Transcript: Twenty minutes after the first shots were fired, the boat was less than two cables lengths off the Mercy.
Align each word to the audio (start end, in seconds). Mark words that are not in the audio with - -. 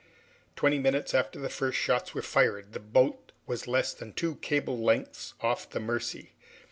Twenty 0.55 0.79
minutes 0.79 1.13
after 1.13 1.37
the 1.37 1.47
first 1.47 1.77
shots 1.77 2.15
were 2.15 2.23
fired, 2.23 2.73
the 2.73 2.79
boat 2.79 3.31
was 3.45 3.67
less 3.67 3.93
than 3.93 4.13
two 4.13 4.37
cables 4.37 4.79
lengths 4.81 5.35
off 5.41 5.69
the 5.69 5.79
Mercy. 5.79 6.33